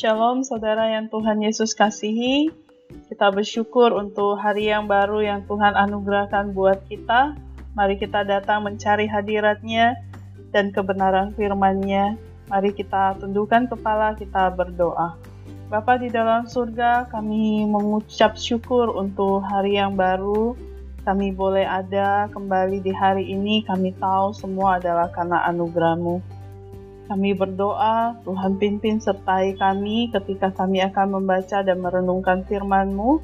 [0.00, 2.48] Shalom saudara yang Tuhan Yesus kasihi.
[3.12, 7.36] Kita bersyukur untuk hari yang baru yang Tuhan anugerahkan buat kita.
[7.76, 10.00] Mari kita datang mencari hadiratnya
[10.56, 12.16] dan kebenaran firman-Nya.
[12.48, 15.20] Mari kita tundukkan kepala, kita berdoa.
[15.68, 20.56] Bapa di dalam surga, kami mengucap syukur untuk hari yang baru.
[21.04, 26.39] Kami boleh ada kembali di hari ini, kami tahu semua adalah karena anugerah-Mu.
[27.10, 33.18] Kami berdoa, Tuhan pimpin sertai kami ketika kami akan membaca dan merenungkan firman-Mu.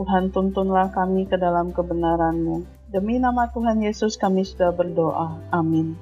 [0.00, 2.64] Tuhan tuntunlah kami ke dalam kebenaran-Mu.
[2.88, 5.36] Demi nama Tuhan Yesus kami sudah berdoa.
[5.52, 5.92] Amin.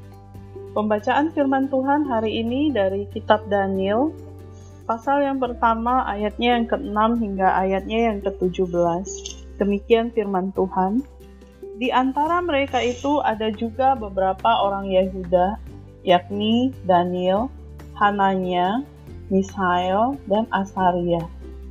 [0.71, 4.15] Pembacaan firman Tuhan hari ini dari kitab Daniel,
[4.87, 8.71] pasal yang pertama ayatnya yang ke-6 hingga ayatnya yang ke-17.
[9.59, 11.03] Demikian firman Tuhan.
[11.75, 15.70] Di antara mereka itu ada juga beberapa orang Yehuda
[16.07, 17.53] yakni Daniel,
[17.99, 18.85] Hananya,
[19.29, 21.23] Misael, dan Asaria.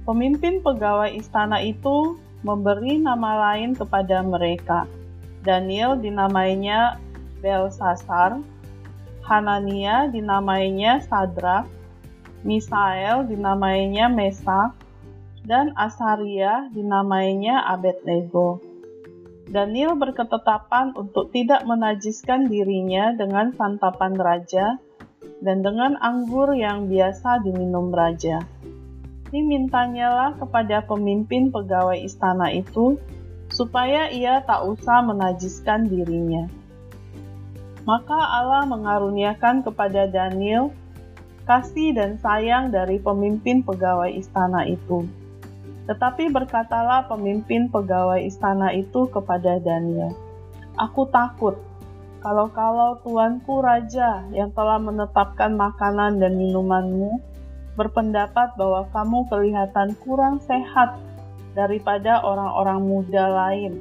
[0.05, 4.87] Pemimpin pegawai istana itu memberi nama lain kepada mereka.
[5.43, 6.99] Daniel dinamainya
[7.39, 8.39] Belsasar,
[9.23, 11.67] Hanania dinamainya Sadrak,
[12.43, 14.73] Misael dinamainya Mesak,
[15.45, 18.68] dan Asaria dinamainya Abednego.
[19.49, 24.77] Daniel berketetapan untuk tidak menajiskan dirinya dengan santapan raja
[25.41, 28.45] dan dengan anggur yang biasa diminum raja.
[29.33, 33.01] Dimintanyalah kepada pemimpin pegawai istana itu
[33.49, 36.45] supaya ia tak usah menajiskan dirinya.
[37.89, 40.69] Maka Allah mengaruniakan kepada Daniel
[41.49, 45.09] kasih dan sayang dari pemimpin pegawai istana itu
[45.89, 50.13] tetapi berkatalah pemimpin pegawai istana itu kepada Daniel,
[50.79, 51.59] Aku takut,
[52.23, 57.19] kalau-kalau tuanku raja yang telah menetapkan makanan dan minumanmu,
[57.75, 60.95] berpendapat bahwa kamu kelihatan kurang sehat
[61.51, 63.73] daripada orang-orang muda lain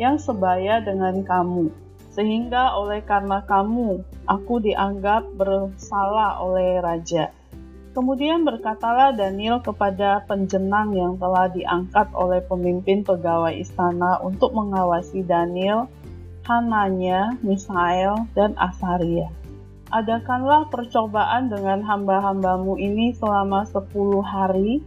[0.00, 1.68] yang sebaya dengan kamu,
[2.14, 7.34] sehingga oleh karena kamu, aku dianggap bersalah oleh raja.
[7.98, 15.90] Kemudian berkatalah Daniel kepada penjenang yang telah diangkat oleh pemimpin pegawai istana untuk mengawasi Daniel,
[16.46, 19.26] Hananya, Misael, dan Asaria.
[19.90, 24.78] Adakanlah percobaan dengan hamba-hambamu ini selama sepuluh hari,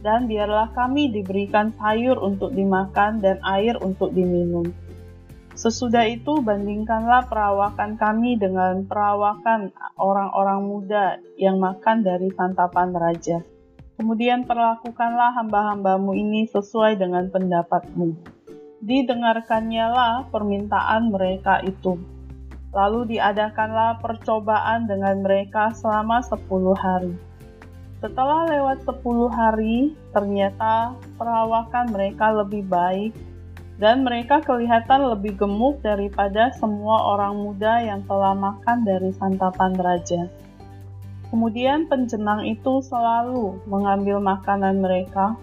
[0.00, 4.72] dan biarlah kami diberikan sayur untuk dimakan dan air untuk diminum
[5.56, 13.40] Sesudah itu bandingkanlah perawakan kami dengan perawakan orang-orang muda yang makan dari santapan raja.
[13.96, 18.12] Kemudian perlakukanlah hamba-hambamu ini sesuai dengan pendapatmu.
[18.84, 21.96] Didengarkannya lah permintaan mereka itu.
[22.76, 27.16] Lalu diadakanlah percobaan dengan mereka selama sepuluh hari.
[28.04, 33.16] Setelah lewat sepuluh hari, ternyata perawakan mereka lebih baik
[33.76, 40.28] dan mereka kelihatan lebih gemuk daripada semua orang muda yang telah makan dari santapan raja.
[41.28, 45.36] Kemudian penjenang itu selalu mengambil makanan mereka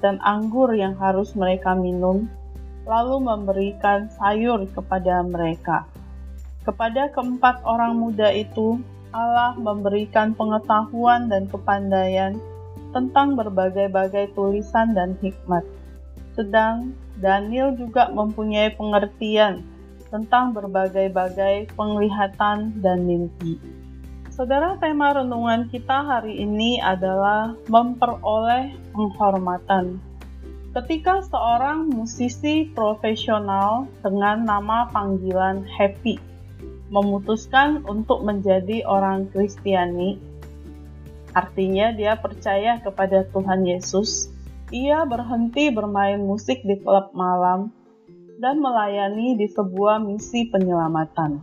[0.00, 2.24] dan anggur yang harus mereka minum,
[2.88, 5.84] lalu memberikan sayur kepada mereka.
[6.64, 8.80] Kepada keempat orang muda itu,
[9.12, 12.40] Allah memberikan pengetahuan dan kepandaian
[12.96, 15.66] tentang berbagai-bagai tulisan dan hikmat.
[16.32, 19.62] Sedang Daniel juga mempunyai pengertian
[20.10, 23.58] tentang berbagai-bagai penglihatan dan mimpi.
[24.34, 30.02] Saudara, tema renungan kita hari ini adalah memperoleh penghormatan.
[30.74, 36.18] Ketika seorang musisi profesional dengan nama panggilan Happy
[36.90, 40.18] memutuskan untuk menjadi orang Kristiani,
[41.30, 44.33] artinya dia percaya kepada Tuhan Yesus,
[44.74, 47.70] ia berhenti bermain musik di klub malam
[48.42, 51.38] dan melayani di sebuah misi penyelamatan.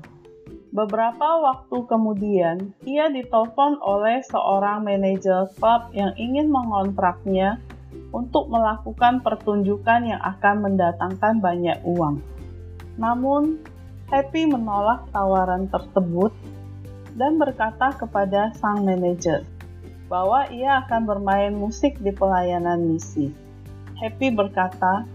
[0.76, 7.64] Beberapa waktu kemudian, ia ditelepon oleh seorang manajer klub yang ingin mengontraknya
[8.12, 12.20] untuk melakukan pertunjukan yang akan mendatangkan banyak uang.
[13.00, 13.64] Namun,
[14.12, 16.36] Happy menolak tawaran tersebut
[17.16, 19.48] dan berkata kepada sang manajer,
[20.12, 23.32] bahwa ia akan bermain musik di pelayanan misi.
[23.96, 25.08] Happy berkata,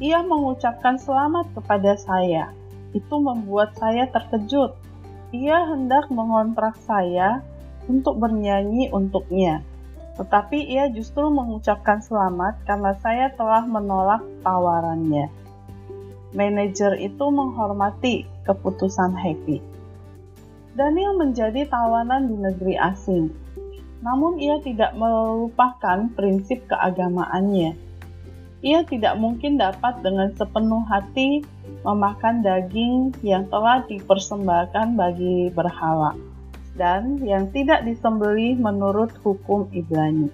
[0.00, 2.56] ia mengucapkan selamat kepada saya.
[2.96, 4.72] Itu membuat saya terkejut.
[5.36, 7.44] Ia hendak mengontrak saya
[7.92, 9.60] untuk bernyanyi untuknya.
[10.16, 15.28] Tetapi ia justru mengucapkan selamat karena saya telah menolak tawarannya.
[16.32, 19.60] Manajer itu menghormati keputusan Happy.
[20.72, 23.47] Daniel menjadi tawanan di negeri asing
[24.00, 27.74] namun ia tidak melupakan prinsip keagamaannya.
[28.58, 31.46] Ia tidak mungkin dapat dengan sepenuh hati
[31.86, 36.18] memakan daging yang telah dipersembahkan bagi berhala
[36.78, 40.30] dan yang tidak disembeli menurut hukum Ibrani.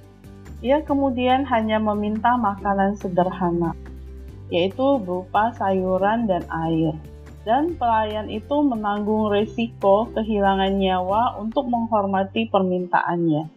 [0.65, 3.77] Ia kemudian hanya meminta makanan sederhana,
[4.53, 6.97] yaitu berupa sayuran dan air.
[7.45, 13.54] Dan pelayan itu menanggung resiko kehilangan nyawa untuk menghormati permintaannya.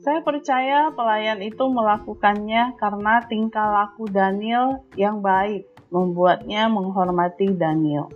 [0.00, 8.08] Saya percaya pelayan itu melakukannya karena tingkah laku Daniel yang baik membuatnya menghormati Daniel.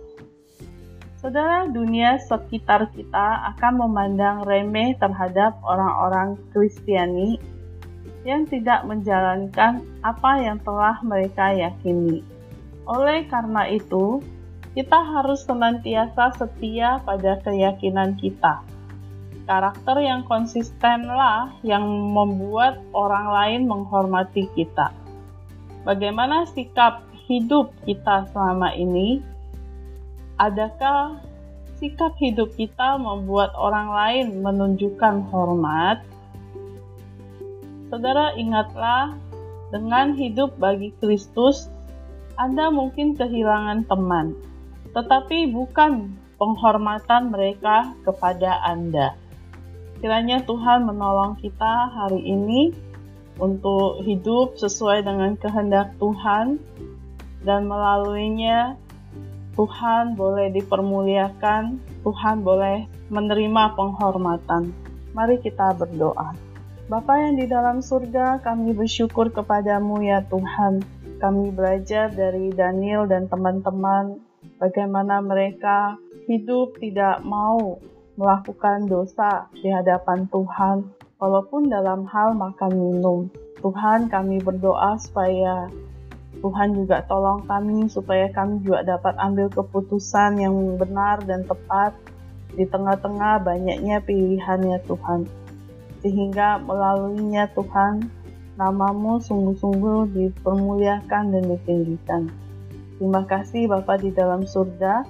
[1.21, 7.37] Saudara, dunia sekitar kita akan memandang remeh terhadap orang-orang Kristiani
[8.25, 12.25] yang tidak menjalankan apa yang telah mereka yakini.
[12.89, 14.25] Oleh karena itu,
[14.73, 18.74] kita harus senantiasa setia pada keyakinan kita
[19.45, 24.89] Karakter yang konsistenlah yang membuat orang lain menghormati kita.
[25.85, 29.21] Bagaimana sikap hidup kita selama ini?
[30.41, 31.21] Adakah
[31.77, 36.01] sikap hidup kita membuat orang lain menunjukkan hormat?
[37.93, 39.13] Saudara, ingatlah,
[39.69, 41.69] dengan hidup bagi Kristus,
[42.41, 44.33] Anda mungkin kehilangan teman,
[44.97, 49.13] tetapi bukan penghormatan mereka kepada Anda.
[50.05, 52.69] Kiranya Tuhan menolong kita hari ini
[53.41, 56.61] untuk hidup sesuai dengan kehendak Tuhan
[57.41, 58.77] dan melaluinya
[59.57, 64.69] Tuhan boleh dipermuliakan, Tuhan boleh menerima penghormatan.
[65.17, 66.37] Mari kita berdoa.
[66.85, 70.85] Bapa yang di dalam surga, kami bersyukur kepadamu ya Tuhan.
[71.17, 74.21] Kami belajar dari Daniel dan teman-teman
[74.61, 75.97] bagaimana mereka
[76.29, 77.81] hidup tidak mau
[78.15, 80.87] melakukan dosa di hadapan Tuhan,
[81.19, 83.19] walaupun dalam hal makan minum.
[83.59, 85.71] Tuhan, kami berdoa supaya
[86.43, 91.95] Tuhan juga tolong kami supaya kami juga dapat ambil keputusan yang benar dan tepat
[92.53, 95.25] di tengah-tengah banyaknya pilihan ya Tuhan.
[96.05, 98.07] Sehingga melaluinya Tuhan,
[98.61, 102.23] namamu sungguh-sungguh dipermuliakan dan ditinggikan.
[102.95, 105.03] Terima kasih Bapak di dalam surga.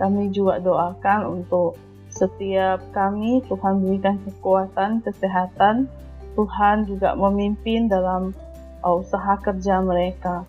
[0.00, 1.76] Kami juga doakan untuk
[2.20, 5.88] setiap kami Tuhan berikan kekuatan, kesehatan.
[6.36, 8.36] Tuhan juga memimpin dalam
[8.84, 10.44] uh, usaha kerja mereka.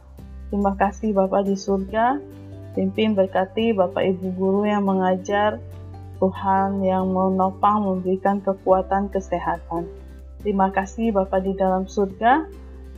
[0.52, 2.20] Terima kasih Bapak di surga.
[2.76, 5.64] Pimpin berkati Bapak Ibu guru yang mengajar.
[6.20, 9.88] Tuhan yang menopang memberikan kekuatan kesehatan.
[10.44, 12.46] Terima kasih Bapak di dalam surga.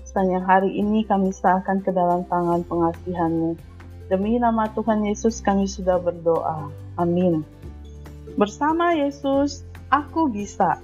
[0.04, 3.56] Sepanjang hari ini kami serahkan ke dalam tangan pengasihanmu.
[4.12, 6.68] Demi nama Tuhan Yesus kami sudah berdoa.
[7.00, 7.62] Amin.
[8.34, 9.62] Bersama Yesus,
[9.94, 10.82] aku bisa.